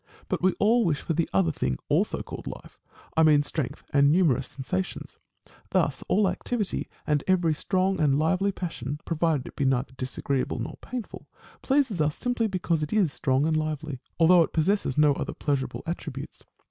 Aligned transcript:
But 0.29 0.41
we 0.41 0.53
all 0.53 0.83
wish 0.83 0.99
for 1.01 1.13
the 1.13 1.29
other 1.31 1.51
thing, 1.51 1.77
also 1.87 2.23
called 2.23 2.47
life; 2.47 2.79
I 3.15 3.21
mean 3.21 3.43
strength, 3.43 3.83
and 3.93 4.11
numerous 4.11 4.47
sensations. 4.47 5.19
Thus, 5.69 6.03
all 6.07 6.27
activity, 6.27 6.89
and 7.05 7.23
every 7.27 7.53
strong 7.53 7.99
and 7.99 8.17
lively 8.17 8.51
passion, 8.51 8.99
provided 9.05 9.45
it 9.45 9.55
be 9.55 9.63
neither 9.63 9.93
disagreeable 9.95 10.57
nor 10.57 10.77
painful, 10.81 11.27
pleases 11.61 12.01
us 12.01 12.15
simply 12.15 12.47
because 12.47 12.81
it 12.81 12.91
is 12.91 13.13
strong 13.13 13.45
and 13.45 13.55
lively, 13.55 13.99
although 14.19 14.41
it 14.41 14.53
possess 14.53 14.97
no 14.97 15.13
other 15.13 15.35
pleasurable 15.35 15.83
attributes. 15.85 16.43